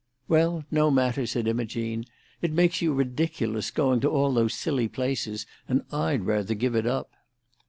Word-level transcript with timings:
"Well, 0.27 0.65
no 0.71 0.89
matter," 0.89 1.27
said 1.27 1.47
Imogene. 1.47 2.05
"It 2.41 2.51
makes 2.51 2.81
you 2.81 2.91
ridiculous, 2.91 3.69
going 3.69 3.99
to 3.99 4.09
all 4.09 4.33
those 4.33 4.55
silly 4.55 4.87
places, 4.87 5.45
and 5.69 5.83
I'd 5.91 6.25
rather 6.25 6.55
give 6.55 6.73
it 6.73 6.87
up." 6.87 7.11